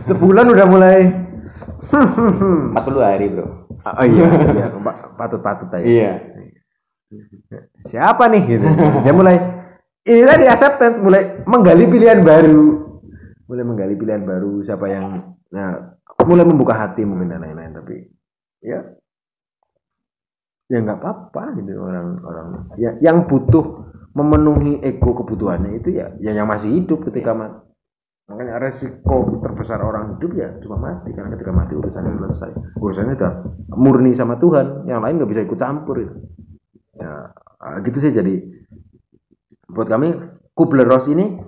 sebulan 0.08 0.46
udah 0.48 0.66
mulai 0.66 0.98
40 1.92 2.74
hari, 2.98 3.26
Bro. 3.30 3.46
oh 3.82 4.04
iya 4.04 4.24
iya 4.56 4.66
pa- 4.72 5.00
patut-patut 5.16 5.68
aja 5.70 5.84
Iya. 5.84 6.12
siapa 7.86 8.26
nih 8.26 8.42
gitu 8.48 8.66
dia 9.02 9.12
mulai 9.12 9.36
ini 10.02 10.22
tadi 10.24 10.44
acceptance 10.46 10.98
mulai 10.98 11.42
menggali 11.44 11.84
pilihan 11.86 12.20
baru 12.20 12.98
mulai 13.46 13.62
menggali 13.62 13.94
pilihan 13.94 14.22
baru 14.24 14.62
siapa 14.62 14.86
yang 14.88 15.36
nah 15.52 15.98
mulai 16.22 16.42
membuka 16.42 16.72
hati 16.72 17.04
mungkin 17.04 17.28
dan 17.28 17.42
lain-lain 17.42 17.74
tapi 17.74 17.96
ya 18.64 18.80
ya 20.70 20.78
nggak 20.82 20.98
apa-apa 20.98 21.42
gitu 21.58 21.78
orang 21.78 22.08
orang. 22.22 22.46
Ya 22.78 22.94
yang 23.02 23.26
butuh 23.26 23.88
memenuhi 24.12 24.84
ego 24.84 25.16
kebutuhannya 25.16 25.80
itu 25.80 25.96
ya 25.96 26.12
ya 26.20 26.36
yang 26.36 26.44
masih 26.44 26.68
hidup 26.82 27.08
ketika 27.08 27.32
mati 27.32 27.72
makanya 28.32 28.56
resiko 28.62 29.28
terbesar 29.44 29.82
orang 29.84 30.16
hidup 30.16 30.32
ya 30.38 30.48
cuma 30.64 30.80
mati 30.80 31.12
karena 31.12 31.36
ketika 31.36 31.52
mati 31.52 31.72
urusannya 31.76 32.12
selesai. 32.16 32.50
Urusannya 32.80 33.14
udah 33.18 33.32
murni 33.76 34.16
sama 34.16 34.40
Tuhan 34.40 34.88
yang 34.88 35.04
lain 35.04 35.20
nggak 35.20 35.30
bisa 35.30 35.42
ikut 35.44 35.58
campur 35.60 35.96
itu. 36.00 36.16
Ya 36.96 37.34
ah, 37.60 37.76
gitu 37.84 37.98
sih 38.00 38.14
jadi. 38.14 38.34
Buat 39.68 39.88
kami 39.88 40.16
Kubler-Ross 40.56 41.08
ini 41.12 41.40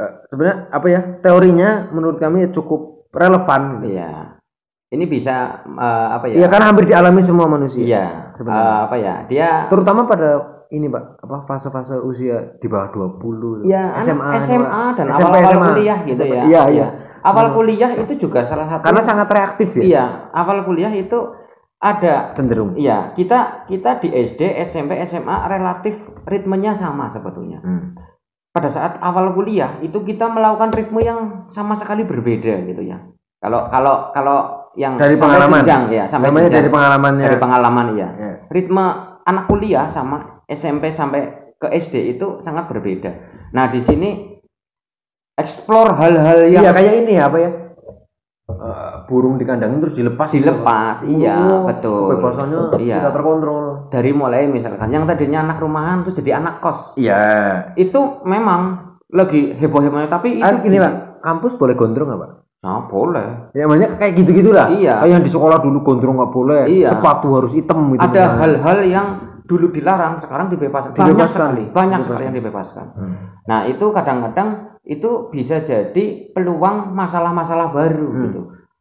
eh, 0.00 0.12
sebenarnya 0.32 0.56
apa 0.72 0.86
ya 0.88 1.00
teorinya 1.20 1.70
menurut 1.92 2.16
kami 2.16 2.48
cukup 2.54 3.10
relevan 3.12 3.84
gitu. 3.84 4.37
Ini 4.88 5.04
bisa 5.04 5.64
eh, 5.68 6.08
apa 6.10 6.24
ya? 6.26 6.36
Iya 6.40 6.48
kan 6.48 6.62
hampir 6.64 6.88
dialami 6.88 7.20
semua 7.20 7.44
manusia 7.44 7.84
Iya. 7.84 8.04
sebenarnya. 8.34 8.64
Eh, 8.64 8.80
apa 8.88 8.96
ya? 8.96 9.14
Dia 9.28 9.48
terutama 9.68 10.08
pada 10.08 10.30
ini 10.68 10.84
pak 10.84 11.24
apa 11.24 11.48
fase-fase 11.48 11.96
usia 11.96 12.56
di 12.60 12.68
bawah 12.68 12.92
20 13.16 13.64
ya 13.64 13.96
SMA 14.04 14.32
SMA 14.44 14.84
dan 15.00 15.08
SMP, 15.08 15.32
awal-awal 15.32 15.48
SMA. 15.56 15.68
kuliah 15.72 15.98
gitu 16.04 16.24
ya. 16.24 16.42
iya 16.44 16.62
iya 16.68 16.88
Awal 17.18 17.50
kuliah 17.50 17.90
itu 17.96 18.14
juga 18.20 18.44
salah 18.44 18.68
satu 18.68 18.84
karena 18.84 19.00
sangat 19.00 19.26
reaktif 19.26 19.72
ya 19.74 19.82
Iya, 19.82 20.04
awal 20.30 20.62
kuliah 20.62 20.92
itu 20.92 21.18
ada 21.80 22.30
cenderung 22.36 22.76
Iya, 22.76 23.16
kita 23.16 23.64
kita 23.64 23.96
di 23.98 24.12
SD, 24.12 24.44
SMP, 24.68 25.00
SMA 25.02 25.36
relatif 25.48 25.98
ritmenya 26.28 26.76
sama 26.76 27.08
sebetulnya. 27.08 27.64
Hmm. 27.64 27.96
Pada 28.52 28.68
saat 28.68 29.00
awal 29.00 29.32
kuliah 29.32 29.80
itu 29.80 30.04
kita 30.04 30.28
melakukan 30.28 30.68
ritme 30.68 31.00
yang 31.00 31.48
sama 31.48 31.74
sekali 31.74 32.04
berbeda 32.04 32.66
gitu 32.68 32.82
ya. 32.84 33.02
Kalau 33.40 33.70
kalau 33.72 34.10
kalau 34.12 34.38
yang 34.78 34.94
Dari 34.94 35.12
sampai 35.12 35.22
pengalaman. 35.26 35.58
jenjang 35.60 35.82
ya, 35.90 36.04
sampai 36.06 36.30
namanya 36.30 36.42
jenjang. 36.44 36.56
dari 36.56 36.70
pengalamannya 36.70 37.24
dari 37.26 37.38
pengalaman 37.38 37.86
ya. 37.92 38.08
Ya. 38.14 38.32
Ritme 38.46 38.84
anak 39.20 39.44
kuliah 39.44 39.86
sama 39.90 40.16
SMP 40.46 40.88
sampai 40.88 41.20
ke 41.54 41.66
SD 41.68 42.14
itu 42.14 42.38
sangat 42.38 42.70
berbeda. 42.70 43.10
Nah, 43.50 43.66
di 43.66 43.82
sini 43.82 44.38
explore 45.34 45.92
hal-hal 45.92 46.46
yang 46.46 46.62
iya 46.62 46.70
kayak 46.70 46.94
ini 46.96 47.12
ya 47.14 47.26
apa 47.26 47.38
ya 47.38 47.50
Eh, 48.48 48.94
burung 49.04 49.36
dikandangin 49.36 49.76
terus 49.78 49.92
dilepas 49.92 50.32
gitu, 50.32 50.40
dilepas, 50.40 50.96
Pak. 50.96 51.06
iya, 51.06 51.36
Oh, 51.36 51.68
betul. 51.68 52.16
kebebasannya 52.16 52.80
Iya. 52.80 52.96
tidak 52.98 53.12
terkontrol 53.12 53.64
Dari 53.86 54.10
mulai 54.10 54.48
misalkan 54.48 54.88
yang 54.88 55.04
tadinya 55.04 55.44
anak 55.44 55.60
rumahan 55.60 56.00
terus 56.00 56.16
jadi 56.16 56.40
anak 56.40 56.58
kos. 56.58 56.96
iya 56.96 57.20
Itu 57.76 58.24
memang 58.24 58.88
lagi 59.06 59.52
heboh-hebohnya 59.52 60.08
tapi 60.08 60.40
itu 60.40 60.48
Ah, 60.48 60.64
ini 60.64 60.74
pak 60.74 61.20
kampus 61.20 61.54
boleh 61.54 61.76
gondrong 61.76 62.08
nggak 62.08 62.18
pak 62.18 62.30
Nah, 62.58 62.84
boleh. 62.84 63.54
ya 63.54 63.64
banyak 63.64 63.94
kayak 63.96 64.12
gitu 64.18 64.30
gitulah 64.34 64.66
Iya. 64.66 64.98
kayak 64.98 65.12
yang 65.14 65.22
di 65.22 65.30
sekolah 65.30 65.62
dulu 65.62 65.78
gondrong 65.80 66.18
nggak 66.18 66.32
boleh 66.32 66.62
Iya. 66.66 66.90
sepatu 66.90 67.30
harus 67.32 67.54
hitam 67.54 67.94
gitu 67.94 68.02
Ada 68.02 68.34
hal-hal 68.34 68.78
yang 68.82 69.06
dulu 69.46 69.70
dilarang 69.70 70.18
sekarang 70.18 70.50
dibebaskan. 70.50 70.92
Banyak 70.92 71.06
Dibebaskan. 71.08 71.30
sekali, 71.30 71.62
banyak 71.64 71.72
Dibebaskan. 71.72 72.02
sekali 72.04 72.22
yang 72.24 72.36
dibebaskan. 72.36 72.86
Hmm. 72.92 73.14
Nah, 73.46 73.60
itu 73.64 73.86
kadang-kadang 73.88 74.48
itu 74.82 75.10
bisa 75.28 75.56
jadi 75.60 76.04
peluang 76.30 76.92
masalah-masalah 76.92 77.70
baru 77.70 78.08
Hmm. 78.08 78.22
gitu. 78.26 78.40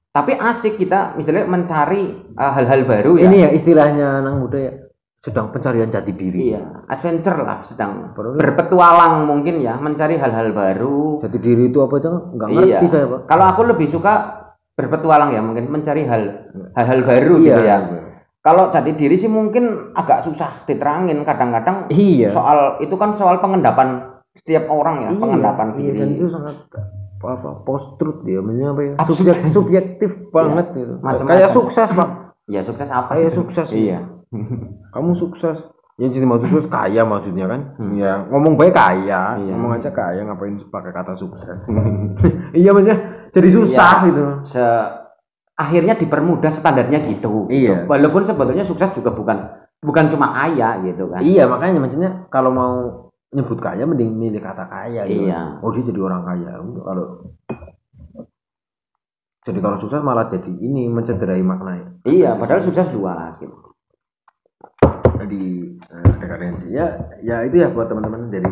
Tapi 0.09 0.33
asik 0.33 0.75
kita 0.75 1.13
misalnya 1.13 1.45
mencari 1.45 2.33
uh, 2.33 2.51
hal-hal 2.51 2.81
baru 2.83 3.11
ya. 3.15 3.29
ini 3.29 3.37
ya 3.39 3.49
istilahnya 3.53 4.19
anak 4.19 4.33
muda 4.35 4.57
ya 4.57 4.73
sedang 5.27 5.51
pencarian 5.51 5.87
jati 5.87 6.09
diri 6.09 6.55
Iya, 6.55 6.87
adventure 6.87 7.35
lah 7.37 7.59
sedang 7.61 8.15
berpetualang 8.15 9.27
mungkin 9.27 9.59
ya, 9.59 9.75
mencari 9.75 10.15
hal-hal 10.15 10.51
baru. 10.51 11.19
jati 11.19 11.35
diri 11.37 11.67
itu 11.67 11.79
apa 11.79 11.99
aja 11.99 12.07
nggak 12.09 12.47
Iya. 12.47 12.55
ngerti 12.79 12.87
saya 12.87 13.05
pak 13.05 13.19
Kalau 13.27 13.45
aku 13.45 13.61
lebih 13.65 13.87
suka 13.87 14.13
berpetualang 14.73 15.29
ya, 15.29 15.41
mungkin 15.41 15.67
mencari 15.67 16.05
hal 16.05 16.23
hal-hal 16.71 16.99
baru 17.03 17.33
iya 17.37 17.43
gitu 17.43 17.61
ya. 17.61 17.77
Kalau 18.39 18.71
jati 18.71 18.95
diri 18.95 19.13
sih 19.13 19.27
mungkin 19.27 19.91
agak 19.91 20.23
susah 20.23 20.63
diterangin 20.63 21.19
kadang-kadang 21.21 21.91
iya 21.91 22.31
soal 22.31 22.79
itu 22.79 22.95
kan 22.95 23.11
soal 23.11 23.37
pengendapan 23.37 24.07
setiap 24.33 24.69
orang 24.69 25.03
ya, 25.03 25.09
Iya, 25.09 25.19
pengendapan 25.19 25.67
iya, 25.67 25.75
diri. 25.75 25.97
dan 25.97 26.09
itu 26.13 26.27
sangat 26.29 26.55
apa, 27.17 27.27
apa 27.33 27.49
post 27.61 27.97
truth 27.97 28.21
dia 28.21 28.39
apa 28.39 28.79
ya 28.79 28.93
subjek, 29.03 29.35
subjektif 29.49 30.11
banget 30.29 30.71
gitu 30.71 30.93
Macam-macam. 31.01 31.27
kayak 31.27 31.49
sukses 31.51 31.89
pak 31.91 32.09
Ya 32.47 32.61
sukses 32.63 32.87
apa? 32.87 33.11
kayak 33.11 33.33
sukses 33.33 33.67
Iya. 33.69 33.99
kamu 34.93 35.11
sukses 35.13 35.57
yang 35.97 36.13
jadi 36.13 36.23
sukses 36.23 36.67
kaya 36.67 37.01
maksudnya 37.01 37.45
kan 37.45 37.61
Hmm. 37.75 37.97
ya 37.97 38.21
ngomong 38.27 38.53
baik 38.53 38.71
kaya 38.71 39.35
Iya. 39.35 39.51
ngomong 39.51 39.75
aja 39.75 39.89
kaya 39.89 40.21
ngapain 40.23 40.61
pakai 40.63 40.91
kata 40.91 41.13
sukses 41.13 41.57
iya 42.53 42.69
maksudnya 42.69 42.97
jadi 43.31 43.49
susah 43.49 43.95
Iya. 43.97 44.05
gitu 44.05 44.23
Se 44.45 44.63
akhirnya 45.57 45.97
dipermudah 45.97 46.53
standarnya 46.53 47.01
gitu. 47.01 47.49
Iya. 47.49 47.89
Walaupun 47.89 48.21
sebetulnya 48.21 48.61
sukses 48.61 48.93
juga 48.93 49.09
bukan 49.09 49.41
bukan 49.77 50.05
cuma 50.07 50.29
kaya 50.31 50.77
gitu 50.83 51.09
kan. 51.09 51.17
iya 51.19 51.45
makanya 51.45 51.79
maksudnya 51.79 52.11
kalau 52.27 52.49
mau 52.49 52.73
nyebut 53.27 53.57
kaya 53.57 53.83
mending 53.83 54.09
milih 54.11 54.37
kata 54.37 54.65
kaya 54.65 55.01
gitu 55.03 55.25
Iya. 55.25 55.57
oh 55.59 55.73
dia 55.73 55.81
jadi 55.83 55.97
orang 55.99 56.21
kaya 56.23 56.51
Untuk 56.59 56.81
kalau 56.81 57.05
jadi 59.43 59.59
kalau 59.59 59.77
sukses 59.79 60.01
malah 60.01 60.27
jadi 60.27 60.51
ini 60.51 60.85
mencederai 60.87 61.39
maknanya 61.39 62.03
Iya, 62.03 62.35
padahal 62.35 62.61
sukses 62.61 62.87
luas 62.91 63.35
gitu. 63.37 63.55
Di 65.27 65.75
eh, 65.77 66.13
dekadensi 66.19 66.67
ya 66.71 66.87
ya 67.23 67.43
itu 67.47 67.61
ya 67.63 67.71
buat 67.71 67.87
teman-teman 67.87 68.31
jadi 68.31 68.51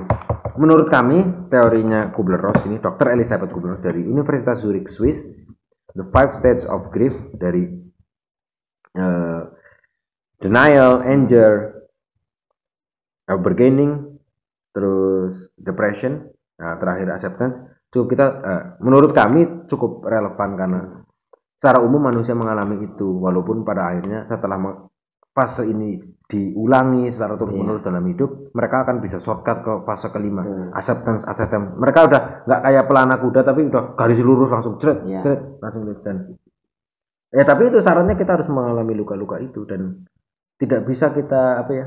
menurut 0.56 0.88
kami 0.88 1.50
teorinya 1.52 2.14
Kubler-Ross 2.16 2.64
ini 2.68 2.80
Dr. 2.80 3.12
Elizabeth 3.12 3.52
Kubler-Ross 3.52 3.84
dari 3.84 4.02
Universitas 4.04 4.64
Zurich 4.64 4.88
Swiss 4.88 5.24
the 5.96 6.06
five 6.12 6.36
stages 6.36 6.68
of 6.68 6.92
grief 6.92 7.16
dari 7.36 7.68
eh, 8.96 9.42
denial 10.40 11.02
anger 11.02 11.76
uh, 13.32 13.40
bargaining 13.40 14.20
terus 14.76 15.50
depression 15.56 16.28
nah, 16.60 16.76
terakhir 16.78 17.08
acceptance 17.16 17.58
cukup 17.90 18.08
kita 18.12 18.28
eh, 18.44 18.64
menurut 18.84 19.16
kami 19.16 19.66
cukup 19.72 20.04
relevan 20.04 20.50
karena 20.60 20.80
secara 21.56 21.80
umum 21.80 22.04
manusia 22.04 22.36
mengalami 22.36 22.84
itu 22.84 23.08
walaupun 23.24 23.64
pada 23.64 23.96
akhirnya 23.96 24.28
setelah 24.28 24.60
fase 25.36 25.68
ini 25.68 26.00
diulangi 26.26 27.12
secara 27.12 27.36
terus 27.38 27.54
menerus 27.54 27.84
dalam 27.86 28.02
hidup 28.08 28.50
mereka 28.56 28.88
akan 28.88 29.04
bisa 29.04 29.20
shortcut 29.22 29.62
ke 29.62 29.74
fase 29.86 30.08
kelima. 30.10 30.42
Hmm. 30.42 30.72
acceptance 30.74 31.22
acceptance. 31.28 31.76
Mereka 31.76 32.00
udah 32.08 32.22
nggak 32.48 32.62
kayak 32.64 32.86
pelana 32.88 33.16
kuda 33.20 33.42
tapi 33.44 33.62
udah 33.68 33.94
garis 33.94 34.24
lurus 34.24 34.50
langsung 34.50 34.80
jret 34.80 35.04
Iya. 35.06 35.22
jret 35.22 35.42
langsung 35.60 35.84
dan 36.02 36.18
ya 37.30 37.44
tapi 37.44 37.68
itu 37.68 37.78
syaratnya 37.84 38.16
kita 38.16 38.32
harus 38.42 38.48
mengalami 38.48 38.96
luka-luka 38.96 39.38
itu 39.44 39.68
dan 39.68 40.08
tidak 40.56 40.88
bisa 40.88 41.12
kita 41.12 41.62
apa 41.62 41.72
ya 41.76 41.86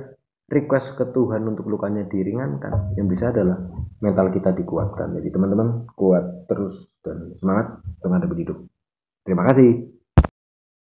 request 0.48 0.94
ke 0.94 1.08
Tuhan 1.10 1.42
untuk 1.48 1.66
lukanya 1.66 2.06
diringankan. 2.06 2.94
Yang 2.94 3.06
bisa 3.16 3.24
adalah 3.32 3.58
mental 3.98 4.28
kita 4.30 4.52
dikuatkan. 4.54 5.18
Jadi 5.18 5.28
teman-teman 5.34 5.88
kuat 5.96 6.46
terus 6.46 6.88
dan 7.02 7.32
semangat 7.40 7.80
untuk 7.80 8.06
menghadapi 8.12 8.34
hidup. 8.44 8.58
Terima 9.24 9.44
kasih 9.50 9.97